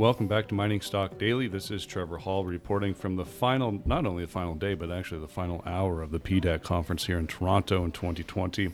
[0.00, 1.46] Welcome back to Mining Stock Daily.
[1.46, 5.20] This is Trevor Hall reporting from the final, not only the final day, but actually
[5.20, 8.72] the final hour of the PDAC conference here in Toronto in 2020.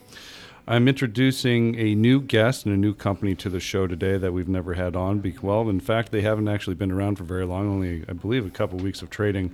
[0.69, 4.47] I'm introducing a new guest and a new company to the show today that we've
[4.47, 5.21] never had on.
[5.43, 8.51] Well, in fact, they haven't actually been around for very long, only, I believe, a
[8.51, 9.53] couple of weeks of trading.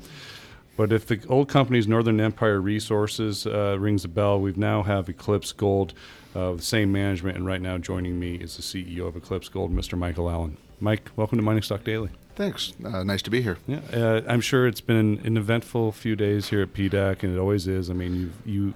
[0.77, 5.09] But if the old company's Northern Empire Resources uh, rings a bell, we now have
[5.09, 5.95] Eclipse Gold,
[6.35, 9.73] uh, the same management, and right now joining me is the CEO of Eclipse Gold,
[9.73, 9.99] Mr.
[9.99, 10.57] Michael Allen.
[10.81, 12.11] Mike, welcome to Mining Stock Daily.
[12.35, 12.73] Thanks.
[12.85, 13.59] Uh, nice to be here.
[13.67, 17.39] Yeah, uh, I'm sure it's been an eventful few days here at PDAC, and it
[17.39, 17.91] always is.
[17.91, 18.75] I mean, you you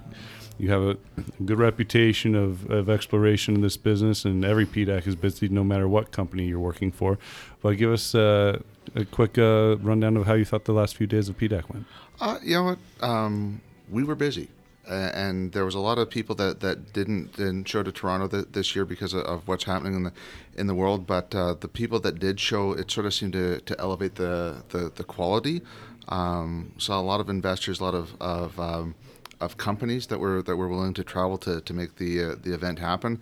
[0.59, 0.97] you have a
[1.45, 5.87] good reputation of, of exploration in this business, and every PDAC is busy, no matter
[5.87, 7.17] what company you're working for.
[7.61, 8.59] But give us uh,
[8.95, 11.85] a quick uh, rundown of how you thought the last few days of PDAC went.
[12.19, 12.79] Uh, you know what?
[13.01, 14.49] Um, we were busy
[14.93, 18.47] and there was a lot of people that, that didn't didn't show to Toronto th-
[18.51, 20.13] this year because of, of, what's happening in the
[20.55, 21.05] in the world.
[21.05, 24.63] But uh, the people that did show, it sort of seemed to, to elevate the
[24.69, 25.61] the, the quality.
[26.09, 28.95] Um, saw a lot of investors, a lot of of, um,
[29.41, 32.53] of companies that were that were willing to travel to, to make the uh, the
[32.53, 33.19] event happen.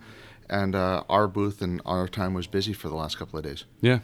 [0.48, 3.64] And uh, our booth and our time was busy for the last couple of days.
[3.80, 3.98] Yeah.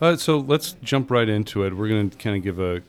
[0.00, 1.76] Uh, so let's jump right into it.
[1.76, 2.82] We're going to kind of give a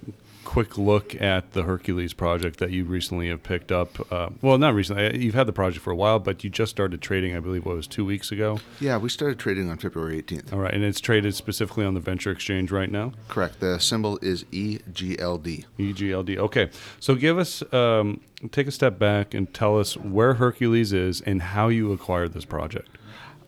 [0.44, 4.12] quick look at the Hercules project that you recently have picked up.
[4.12, 5.08] Uh, well, not recently.
[5.08, 7.66] Uh, you've had the project for a while, but you just started trading, I believe,
[7.66, 8.60] what was two weeks ago?
[8.80, 10.54] Yeah, we started trading on February 18th.
[10.54, 13.14] All right, and it's traded specifically on the Venture Exchange right now?
[13.28, 13.60] Correct.
[13.60, 15.66] The symbol is EGLD.
[15.80, 16.38] EGLD.
[16.38, 16.70] Okay.
[17.00, 18.22] So give us, um,
[18.52, 22.46] take a step back and tell us where Hercules is and how you acquired this
[22.46, 22.90] project.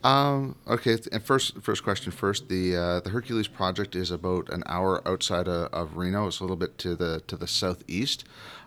[0.05, 2.47] Um, okay, and first, first question first.
[2.47, 6.27] The uh, the Hercules project is about an hour outside of, of Reno.
[6.27, 8.23] It's a little bit to the to the southeast.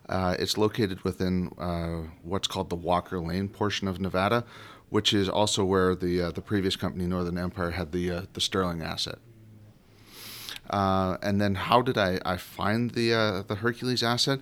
[0.09, 4.44] Uh, it's located within uh, what's called the Walker Lane portion of Nevada,
[4.89, 8.41] which is also where the uh, the previous company, Northern Empire, had the uh, the
[8.41, 9.20] Sterling asset.
[10.69, 14.41] Uh, and then, how did I, I find the the Hercules asset?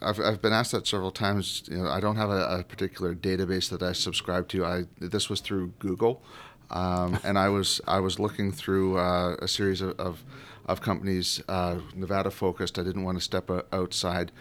[0.00, 1.64] I've, I've been asked that several times.
[1.70, 4.64] You know, I don't have a, a particular database that I subscribe to.
[4.64, 6.22] I this was through Google,
[6.70, 10.24] um, and I was I was looking through uh, a series of, of,
[10.66, 12.78] of companies, uh, Nevada focused.
[12.78, 14.32] I didn't want to step outside,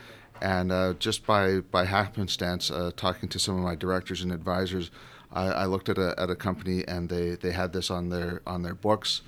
[0.41, 4.91] and uh, just by by happenstance, uh, talking to some of my directors and advisors,
[5.31, 8.41] I, I, looked at a at a company and they, they had this on their
[8.45, 9.21] on their books.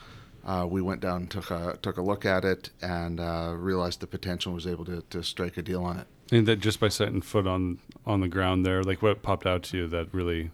[0.46, 4.00] Uh, we went down and took a took a look at it and uh, realized
[4.00, 4.52] the potential.
[4.52, 6.08] And was able to, to strike a deal on it.
[6.32, 9.64] And that just by setting foot on on the ground there, like what popped out
[9.64, 10.52] to you that really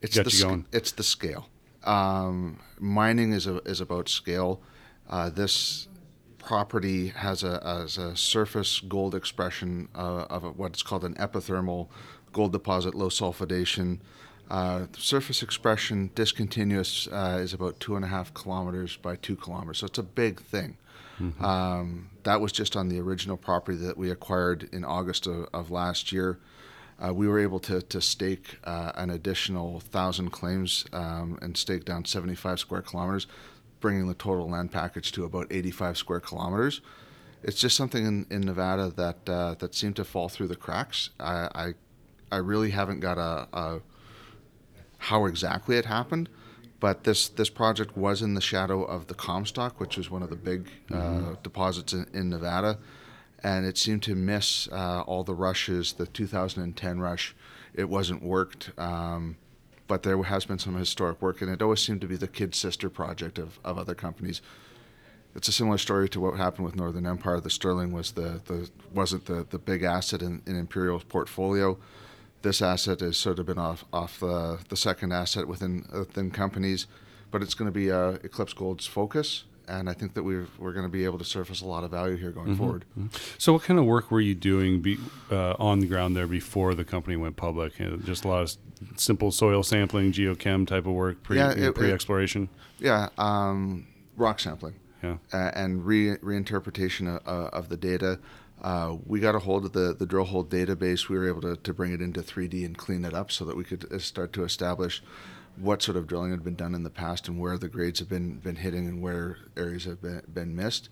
[0.00, 0.66] it's got the you going?
[0.72, 1.48] It's the scale.
[1.84, 4.60] Um, mining is a, is about scale.
[5.08, 5.88] Uh, this
[6.38, 11.88] property has a, has a surface gold expression uh, of what's called an epithermal
[12.32, 13.98] gold deposit, low sulfidation.
[14.50, 19.78] Uh, surface expression discontinuous uh, is about two and a half kilometers by two kilometers,
[19.78, 20.76] so it's a big thing.
[21.20, 21.44] Mm-hmm.
[21.44, 25.70] Um, that was just on the original property that we acquired in August of, of
[25.70, 26.40] last year.
[26.98, 31.84] Uh, we were able to, to stake uh, an additional thousand claims um, and stake
[31.84, 33.26] down 75 square kilometers,
[33.80, 36.80] bringing the total land package to about 85 square kilometers.
[37.42, 41.10] It's just something in, in Nevada that uh, that seemed to fall through the cracks.
[41.18, 41.74] I I,
[42.32, 43.80] I really haven't got a, a
[45.00, 46.28] how exactly it happened,
[46.78, 50.30] but this this project was in the shadow of the Comstock, which was one of
[50.30, 51.34] the big uh, mm-hmm.
[51.42, 52.78] deposits in, in, Nevada,
[53.42, 55.94] and it seemed to miss uh, all the rushes.
[55.94, 57.34] The 2010 rush,
[57.74, 58.72] it wasn't worked.
[58.78, 59.36] Um,
[59.88, 62.54] but there has been some historic work, and it always seemed to be the kid
[62.54, 64.40] sister project of, of other companies.
[65.34, 67.40] It's a similar story to what happened with Northern Empire.
[67.40, 71.76] The Sterling was the, the wasn't the, the big asset in, in Imperial's portfolio
[72.42, 76.86] this asset has sort of been off off the, the second asset within within companies,
[77.30, 80.72] but it's going to be uh, Eclipse Gold's focus, and I think that we're we're
[80.72, 82.56] going to be able to surface a lot of value here going mm-hmm.
[82.56, 82.84] forward.
[82.98, 83.16] Mm-hmm.
[83.38, 84.98] So, what kind of work were you doing be,
[85.30, 87.78] uh, on the ground there before the company went public?
[87.78, 88.56] You know, just a lot of
[88.96, 92.48] simple soil sampling, geochem type of work, pre yeah, it, pre exploration.
[92.78, 93.86] Yeah, um,
[94.16, 94.74] rock sampling.
[95.02, 98.18] Yeah, uh, and re reinterpretation of, uh, of the data.
[98.62, 101.08] Uh, we got a hold of the, the drill hole database.
[101.08, 103.56] We were able to, to bring it into 3D and clean it up so that
[103.56, 105.02] we could uh, start to establish
[105.56, 108.08] what sort of drilling had been done in the past and where the grades have
[108.08, 110.88] been, been hitting and where areas have been, been missed.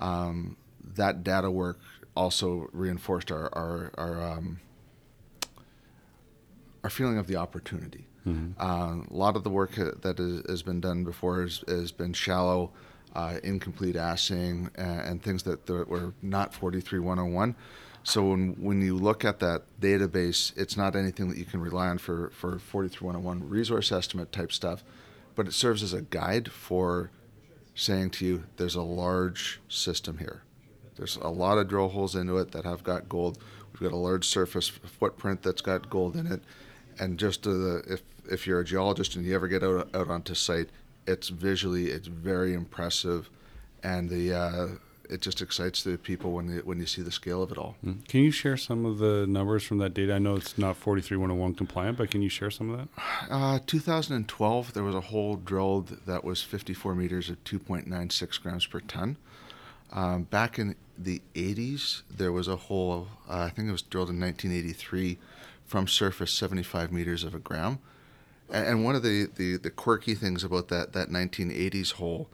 [0.00, 0.56] Um,
[0.94, 1.78] that data work
[2.16, 4.60] also reinforced our, our, our, um,
[6.84, 8.06] our feeling of the opportunity.
[8.26, 8.60] Mm-hmm.
[8.60, 12.12] Uh, a lot of the work that is, has been done before has, has been
[12.12, 12.72] shallow
[13.14, 17.54] uh, incomplete assaying, and, and things that, that were not 43101.
[18.04, 21.88] So when, when you look at that database, it's not anything that you can rely
[21.88, 24.82] on for, for 43101 resource estimate type stuff,
[25.36, 27.10] but it serves as a guide for
[27.74, 30.42] saying to you, there's a large system here.
[30.96, 33.38] There's a lot of drill holes into it that have got gold.
[33.72, 36.42] We've got a large surface footprint that's got gold in it.
[36.98, 40.34] And just the, if, if you're a geologist and you ever get out, out onto
[40.34, 40.68] site,
[41.06, 43.30] it's visually, it's very impressive.
[43.82, 44.68] And the, uh,
[45.10, 47.76] it just excites the people when they, when you see the scale of it all.
[47.84, 48.06] Mm.
[48.08, 50.14] Can you share some of the numbers from that data?
[50.14, 52.88] I know it's not 43101 compliant, but can you share some of that?
[53.30, 58.80] Uh, 2012, there was a hole drilled that was 54 meters at 2.96 grams per
[58.80, 59.16] ton.
[59.92, 64.08] Um, back in the 80s, there was a hole, uh, I think it was drilled
[64.08, 65.18] in 1983,
[65.66, 67.78] from surface 75 meters of a gram.
[68.52, 72.28] And, one of the, the, the quirky things about that, that 1980s hole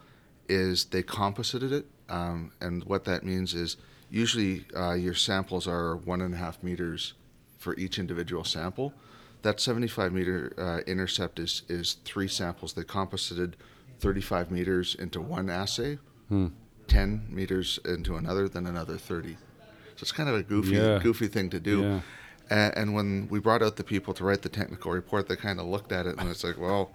[0.48, 3.76] is they composited it um, and what that means is
[4.10, 7.14] usually uh, your samples are one and a half meters
[7.58, 8.94] for each individual sample.
[9.42, 12.72] That 75 meter uh, intercept is, is three samples.
[12.72, 13.56] They composited
[14.00, 15.98] 35 meters into one assay,
[16.28, 16.48] hmm.
[16.88, 19.34] 10 meters into another, then another 30.
[19.34, 20.98] So it's kind of a goofy, yeah.
[21.02, 21.82] goofy thing to do.
[21.82, 22.00] Yeah.
[22.50, 25.60] And, and when we brought out the people to write the technical report, they kind
[25.60, 26.92] of looked at it and it's like, well,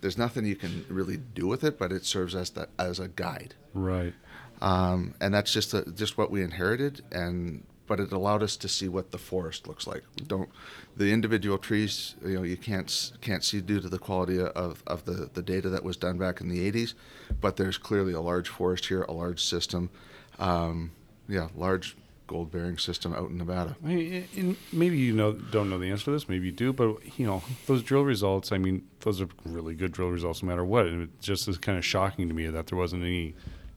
[0.00, 3.08] there's nothing you can really do with it, but it serves as that as a
[3.08, 3.54] guide.
[3.72, 4.12] Right.
[4.60, 8.68] Um, and that's just a, just what we inherited, and but it allowed us to
[8.68, 10.02] see what the forest looks like.
[10.18, 10.48] We don't
[10.96, 15.04] the individual trees, you know, you can't can't see due to the quality of, of
[15.06, 16.94] the, the data that was done back in the 80s,
[17.40, 19.90] but there's clearly a large forest here, a large system,
[20.38, 20.92] um,
[21.28, 23.76] yeah, large gold bearing system out in Nevada.
[23.84, 27.18] I mean, maybe you know don't know the answer to this, maybe you do, but
[27.18, 28.52] you know those drill results.
[28.52, 30.86] I mean, those are really good drill results, no matter what.
[30.86, 33.34] And it just is kind of shocking to me that there wasn't any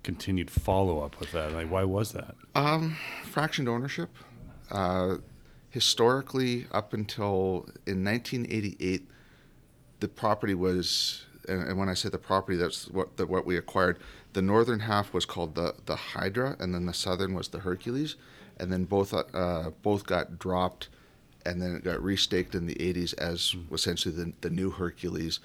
[0.07, 1.51] continued follow up with that?
[1.51, 2.33] Like, why was that?
[2.55, 2.95] Um,
[3.29, 4.09] fractioned ownership.
[4.71, 5.17] Uh,
[5.69, 9.05] historically, up until in 1988,
[9.99, 13.57] the property was, and, and, when I say the property, that's what the, what we
[13.57, 13.99] acquired.
[14.33, 18.15] The northern half was called the the Hydra, and then the southern was the Hercules,
[18.57, 20.89] and then both uh, both got dropped,
[21.45, 25.39] and then it got restaked in the 80s as essentially the the new Hercules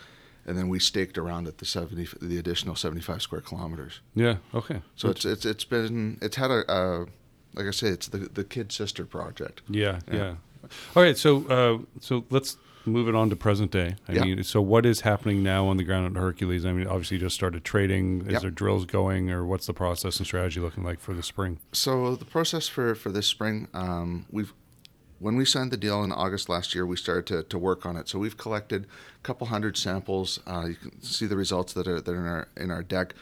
[0.46, 4.00] and then we staked around at the seventy, the additional seventy-five square kilometers.
[4.14, 4.37] Yeah.
[4.55, 4.82] Okay.
[4.96, 7.06] So it's it's it's been it's had a, a
[7.55, 9.62] like I say it's the the kid sister project.
[9.69, 10.00] Yeah.
[10.08, 10.14] Yeah.
[10.14, 10.34] yeah.
[10.96, 11.17] All right.
[11.17, 13.96] So uh, so let's move it on to present day.
[14.08, 14.25] I yeah.
[14.25, 16.64] mean, so what is happening now on the ground at Hercules?
[16.64, 18.26] I mean, obviously you just started trading.
[18.29, 21.58] Is there drills going, or what's the process and strategy looking like for the spring?
[21.73, 24.52] So the process for for this spring, um, we've
[25.23, 27.96] when we signed the deal in August last year, we started to, to work on
[27.96, 28.08] it.
[28.08, 30.40] So we've collected a couple hundred samples.
[30.49, 33.14] Uh, you can see the results that are, that are in, our, in our deck.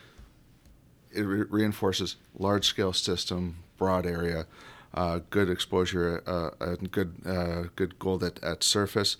[1.12, 4.46] It re- reinforces large scale system, broad area,
[4.94, 9.18] uh, good exposure, uh, and good, uh, good gold at, at surface.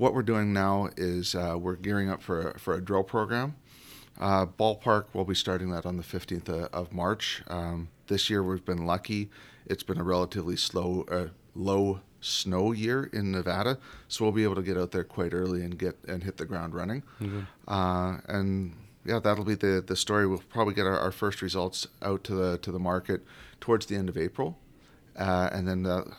[0.00, 3.56] What we're doing now is uh, we're gearing up for a, for a drill program.
[4.18, 7.42] Uh, ballpark, we'll be starting that on the 15th of March.
[7.48, 9.28] Um, this year we've been lucky.
[9.66, 11.04] It's been a relatively slow,
[11.54, 13.76] low snow year in Nevada,
[14.08, 16.46] so we'll be able to get out there quite early and get and hit the
[16.46, 17.02] ground running.
[17.20, 17.40] Mm-hmm.
[17.68, 18.74] Uh, and
[19.04, 20.26] yeah, that'll be the the story.
[20.26, 23.22] We'll probably get our, our, first results out to the to the market
[23.60, 24.56] towards the end of April.
[25.16, 26.10] Uh, and then the,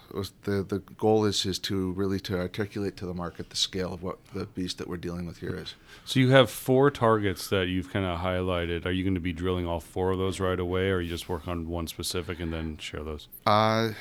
[0.43, 4.03] the the goal is is to really to articulate to the market the scale of
[4.03, 5.75] what the beast that we're dealing with here is.
[6.05, 8.85] So you have four targets that you've kind of highlighted.
[8.85, 11.29] Are you going to be drilling all four of those right away, or you just
[11.29, 13.27] work on one specific and then share those?
[13.45, 13.91] Uh,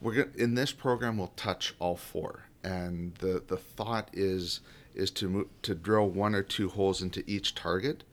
[0.00, 4.60] we're gonna, in this program we'll touch all four, and the the thought is
[4.94, 8.04] is to move, to drill one or two holes into each target,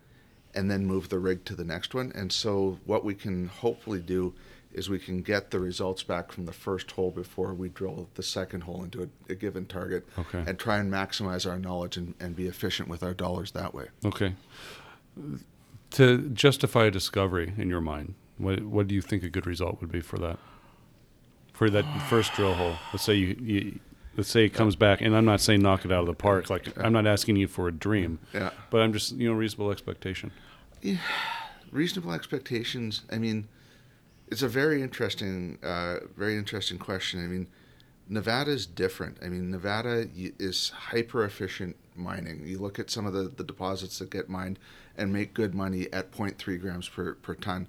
[0.53, 2.11] and then move the rig to the next one.
[2.13, 4.33] And so what we can hopefully do
[4.73, 8.23] is we can get the results back from the first hole before we drill the
[8.23, 10.43] second hole into a, a given target, okay.
[10.45, 13.87] and try and maximize our knowledge and, and be efficient with our dollars that way.
[14.05, 14.35] Okay.
[15.91, 19.81] To justify a discovery in your mind, what what do you think a good result
[19.81, 20.39] would be for that?
[21.59, 22.77] for that first drill hole.
[22.93, 23.79] Let's say you, you
[24.15, 26.49] let's say it comes back, and I'm not saying knock it out of the park.
[26.49, 28.19] Like I'm not asking you for a dream.
[28.33, 28.51] Yeah.
[28.69, 30.31] But I'm just you know reasonable expectation.
[30.81, 30.99] Yeah,
[31.69, 33.01] reasonable expectations.
[33.11, 33.49] I mean,
[34.31, 37.23] it's a very interesting, uh, very interesting question.
[37.23, 37.47] I mean,
[38.07, 39.17] Nevada is different.
[39.23, 42.45] I mean, Nevada is hyper efficient mining.
[42.45, 44.59] You look at some of the, the deposits that get mined
[44.97, 47.67] and make good money at 0.3 grams per, per ton.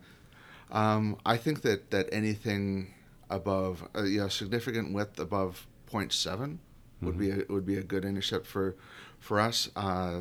[0.71, 2.95] Um, I think that, that anything
[3.29, 7.07] above, uh, you know, significant width above 0.7 mm-hmm.
[7.07, 8.76] would be a, would be a good intercept for
[9.19, 9.69] for us.
[9.76, 10.21] Uh,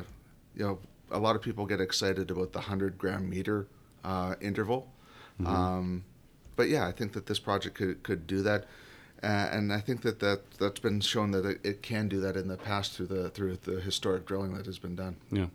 [0.54, 0.78] you know,
[1.10, 3.66] a lot of people get excited about the 100 gram meter
[4.04, 4.88] uh, interval.
[5.40, 5.46] Mm-hmm.
[5.46, 6.04] Um,
[6.60, 8.66] but yeah, I think that this project could, could do that.
[9.22, 12.36] Uh, and I think that, that that's been shown that it, it, can do that
[12.36, 15.16] in the past through the through the historic drilling that has been done.
[15.32, 15.46] Yeah.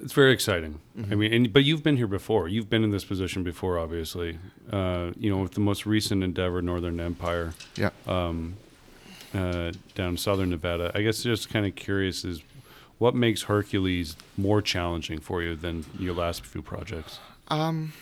[0.00, 0.80] It's very exciting.
[1.12, 2.48] I mean, and, but you've been here before.
[2.48, 4.40] You've been in this position before, obviously.
[4.68, 7.90] Uh, you know, with the most recent endeavor, Northern Empire, Yeah.
[8.08, 8.56] um,
[9.32, 10.90] uh, down southern Nevada.
[10.92, 12.42] I guess just kind of curious is
[12.98, 17.20] what makes Hercules more challenging for you than your last few projects?
[17.46, 17.92] Um,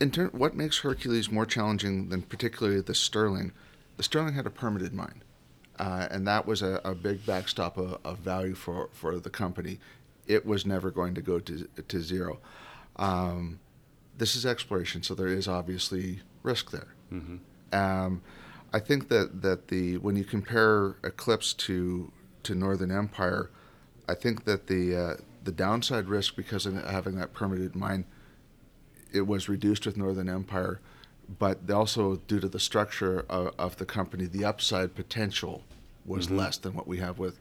[0.00, 3.52] in turn, what makes Hercules more challenging than particularly the Sterling?
[3.96, 5.22] The Sterling had a permitted mine,
[5.78, 9.80] uh, and that was a, a big backstop of, of value for, for the company.
[10.26, 12.38] It was never going to go to, to zero.
[12.96, 13.60] Um,
[14.16, 16.94] this is exploration, so there is obviously risk there.
[17.72, 18.22] Um,
[18.72, 22.12] I think that, that the when you compare Eclipse to
[22.42, 23.50] to Northern Empire,
[24.08, 25.14] I think that the uh,
[25.44, 28.04] the downside risk because of having that permitted mine,
[29.12, 30.80] it was reduced with Northern Empire,
[31.38, 35.62] but also due to the structure of, of the company, the upside potential
[36.06, 37.38] was less than what we have with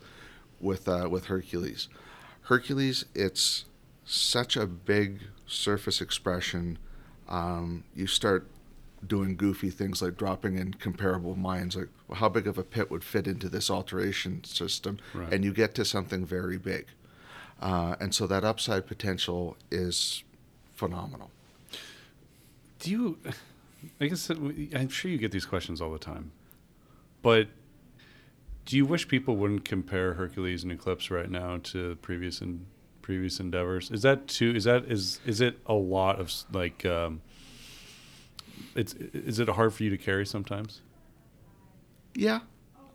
[0.59, 1.87] with uh, with Hercules.
[2.43, 3.65] Hercules, it's
[4.05, 6.77] such a big surface expression.
[7.29, 8.47] Um, you start
[9.05, 12.89] doing goofy things like dropping in comparable mines, like well, how big of a pit
[12.89, 15.31] would fit into this alteration system, Right.
[15.31, 16.87] and you get to something very big.
[17.61, 20.23] Uh, and so that upside potential is
[20.73, 21.31] phenomenal.
[22.79, 23.17] Do you?
[24.01, 26.31] I guess I'm sure you get these questions all the time,
[27.21, 27.47] but
[28.65, 32.65] do you wish people wouldn't compare Hercules and Eclipse right now to previous and
[33.01, 33.89] previous endeavors?
[33.91, 34.53] Is that too?
[34.55, 36.85] Is that is is it a lot of like?
[36.85, 37.21] Um,
[38.75, 40.81] it's is it hard for you to carry sometimes?
[42.13, 42.39] Yeah,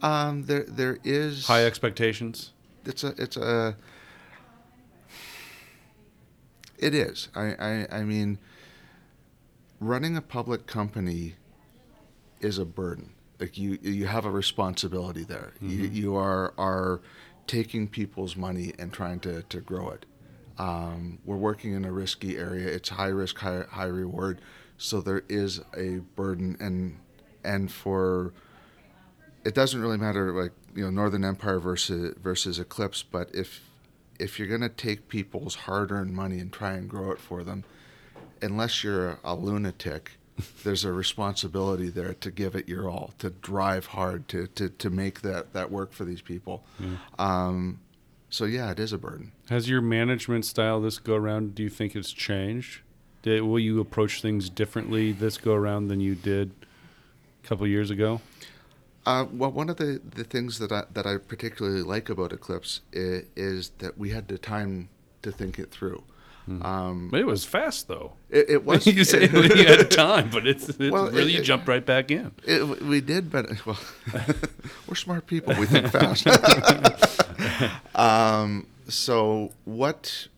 [0.03, 2.53] um, there there is High expectations.
[2.85, 3.77] it's a it's a
[6.79, 8.39] it is I, I i mean
[9.83, 11.35] running a public company
[12.41, 13.15] is a burden.
[13.41, 15.53] Like you you have a responsibility there.
[15.61, 17.01] You, you are are
[17.47, 20.07] taking people's money and trying to to grow it.
[20.59, 22.69] Um, we're working in a risky area.
[22.69, 24.41] It's high risk high, high reward.
[24.79, 27.01] So there is a burden and
[27.43, 28.33] and for
[29.45, 33.69] it doesn't really matter like you know Northern Empire versus versus Eclipse, but if
[34.21, 37.65] if you're going to take people's hard-earned money and try and grow it for them,
[38.43, 40.13] unless you're a, lunatic,
[40.65, 44.91] there's a responsibility there to give it your all, to drive hard, to to, to
[44.91, 46.65] make that that work for these people.
[47.19, 47.81] Um,
[48.29, 49.33] so yeah, it is a burden.
[49.51, 51.55] Has your management style this go around?
[51.55, 52.81] Do you think it's changed?
[53.23, 56.53] Did, will you approach things differently this go around than you did
[57.45, 58.21] a couple years ago?
[59.05, 62.81] Uh, well, one of the, the things that I, that I particularly like about Eclipse
[62.93, 64.89] is, is that we had the time
[65.23, 66.03] to think it through.
[66.49, 68.15] Um, It was fast though.
[68.29, 71.43] it, it was you say you had time, but it's, it's Well, it- really you
[71.43, 72.33] jumped right back in.
[72.45, 73.79] It, we did, but well,
[74.89, 75.55] we're smart people.
[75.59, 76.27] We think fast.
[77.95, 80.29] um, so what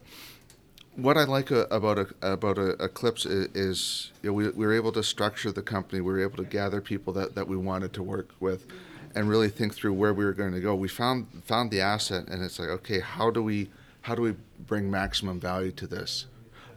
[0.97, 4.65] what I like a, about a, about a, Eclipse is, is you know, we, we
[4.65, 6.01] were able to structure the company.
[6.01, 8.67] We were able to gather people that, that we wanted to work with,
[9.15, 10.75] and really think through where we were going to go.
[10.75, 13.71] We found found the asset, and it's like, okay, how do we
[14.05, 14.35] how do we
[14.67, 16.27] bring maximum value to this?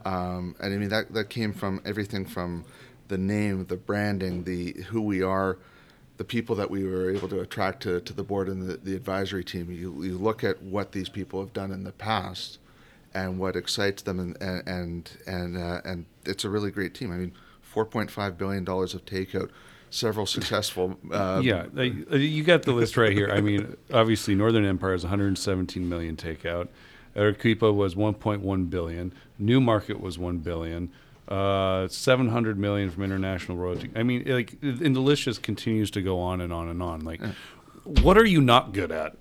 [0.05, 2.63] Um, and I mean that that came from everything from
[3.09, 5.57] the name, the branding, the who we are,
[6.15, 8.95] the people that we were able to attract to, to the board and the, the
[8.95, 9.69] advisory team.
[9.69, 12.59] You, you look at what these people have done in the past,
[13.13, 17.11] and what excites them, and and and uh, and it's a really great team.
[17.11, 19.49] I mean, four point five billion dollars of takeout,
[19.89, 20.97] several successful.
[21.11, 23.29] Uh, yeah, uh, you got the list right here.
[23.29, 26.69] I mean, obviously, Northern Empire is 117 million takeout.
[27.17, 29.13] Arequipa was 1.1 billion.
[29.39, 30.91] Newmarket was 1 billion.
[31.27, 33.89] Uh, 700 million from international royalty.
[33.95, 37.01] I mean, like, and the list just continues to go on and on and on.
[37.01, 37.21] Like,
[37.83, 39.15] what are you not good at?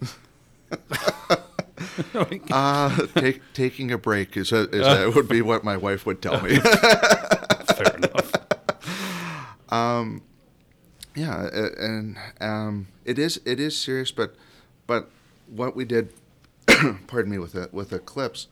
[2.50, 6.20] Uh, take, taking a break is, a, is a, would be what my wife would
[6.20, 6.56] tell me.
[7.76, 8.32] fair enough.
[11.16, 11.48] Yeah,
[11.78, 14.34] and um, it is it is serious, but
[14.86, 15.10] but
[15.48, 16.12] what we did,
[17.06, 18.48] pardon me, with it with Eclipse,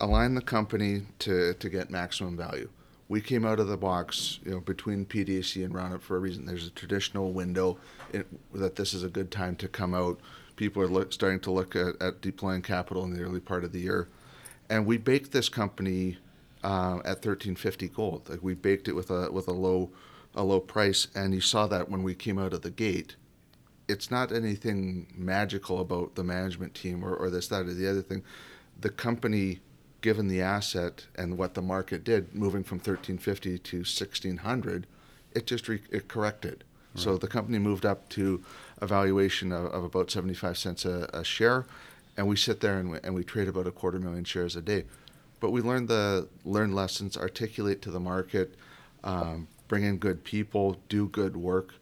[0.00, 2.68] align the company to to get maximum value.
[3.08, 6.46] We came out of the box, you know, between PDC and Roundup for a reason.
[6.46, 7.76] There's a traditional window
[8.12, 10.20] in, that this is a good time to come out.
[10.54, 13.72] People are look, starting to look at, at deploying capital in the early part of
[13.72, 14.08] the year,
[14.68, 16.18] and we baked this company
[16.62, 18.28] uh, at 1350 gold.
[18.28, 19.90] Like we baked it with a with a low
[20.34, 23.16] a low price, and you saw that when we came out of the gate.
[23.90, 28.02] It's not anything magical about the management team or, or this that or the other
[28.02, 28.22] thing.
[28.80, 29.60] The company,
[30.00, 34.86] given the asset and what the market did, moving from 1350 to 1600,
[35.32, 36.64] it just re- it corrected.
[36.96, 38.42] So the company moved up to
[38.78, 41.66] a valuation of, of about 75 cents a, a share,
[42.16, 44.60] and we sit there and we, and we trade about a quarter million shares a
[44.60, 44.84] day.
[45.38, 48.56] But we learn the learn lessons, articulate to the market,
[49.04, 51.74] um, bring in good people, do good work,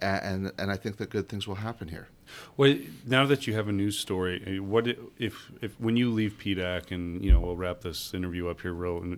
[0.00, 2.08] and and I think that good things will happen here.
[2.56, 4.86] Well, now that you have a news story, eh, what
[5.18, 8.72] if if when you leave PDAC and you know we'll wrap this interview up here
[8.72, 9.16] real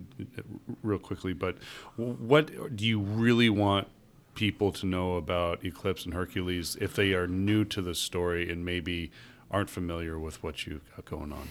[0.83, 1.57] real quickly, but
[1.95, 3.87] what do you really want
[4.35, 8.63] people to know about Eclipse and Hercules if they are new to the story and
[8.63, 9.11] maybe
[9.49, 11.49] aren't familiar with what you've got going on?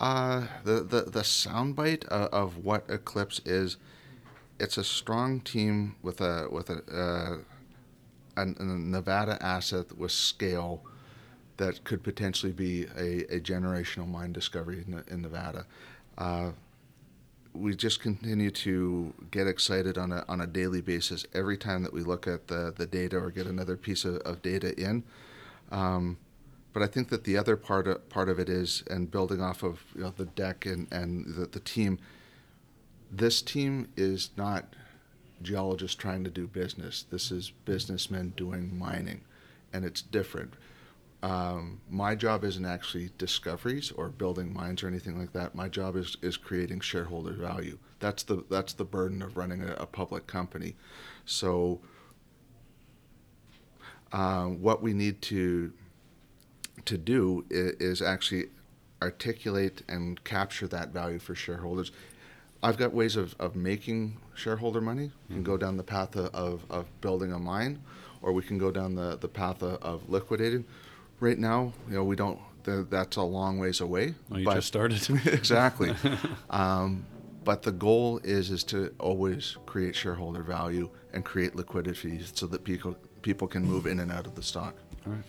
[0.00, 3.76] Uh, the, the, the soundbite of, of what Eclipse is,
[4.58, 7.53] it's a strong team with a with a, uh,
[8.36, 10.82] a, a, Nevada asset with scale
[11.56, 15.66] that could potentially be a, a generational mine discovery in, in Nevada.
[16.18, 16.50] Uh,
[17.54, 21.92] we just continue to get excited on a, on a daily basis every time that
[21.92, 25.04] we look at the, the data or get another piece of, of data in.
[25.70, 26.18] Um,
[26.72, 29.62] but I think that the other part of, part of it is, and building off
[29.62, 32.00] of you know, the deck and, and the, the team,
[33.10, 34.74] this team is not
[35.42, 37.04] geologists trying to do business.
[37.10, 39.22] This is businessmen doing mining,
[39.72, 40.54] and it's different.
[41.22, 45.54] Um, my job isn't actually discoveries or building mines or anything like that.
[45.54, 47.78] My job is, is creating shareholder value.
[47.98, 50.76] That's the that's the burden of running a, a public company.
[51.24, 51.80] So,
[54.12, 55.72] uh, what we need to
[56.84, 58.48] to do is, is actually
[59.00, 61.90] articulate and capture that value for shareholders.
[62.64, 65.10] I've got ways of, of making shareholder money.
[65.28, 67.80] We can go down the path of, of, of building a mine,
[68.22, 70.64] or we can go down the, the path of, of liquidating
[71.20, 72.38] right now, you know, we don't.
[72.64, 74.14] The, that's a long ways away.
[74.30, 75.06] Oh, you but, just started.
[75.26, 75.94] exactly.
[76.50, 77.04] um,
[77.44, 82.64] but the goal is is to always create shareholder value and create liquidity so that
[82.64, 84.74] people people can move in and out of the stock.
[85.06, 85.22] All right,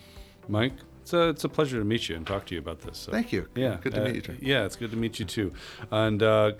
[0.47, 0.73] Mike.
[1.01, 2.97] It's a, it's a pleasure to meet you and talk to you about this.
[2.97, 3.11] So.
[3.11, 3.47] Thank you.
[3.53, 4.21] Yeah, good to uh, meet you.
[4.21, 4.37] Too.
[4.41, 5.53] Yeah, it's good to meet you too.
[5.91, 6.53] And uh,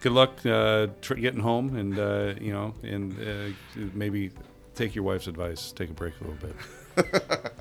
[0.00, 4.30] good luck uh, tr- getting home, and uh, you know, and uh, maybe
[4.74, 7.12] take your wife's advice, take a break a little bit.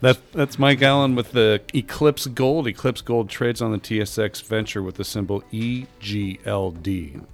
[0.00, 2.68] That, that's Mike Allen with the Eclipse Gold.
[2.68, 7.24] Eclipse Gold trades on the TSX Venture with the symbol EGLD.